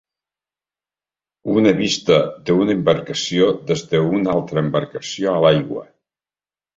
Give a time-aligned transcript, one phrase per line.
[1.55, 2.15] Una vista
[2.47, 5.85] d"una embarcació des d"una altra embarcació a l"aigua.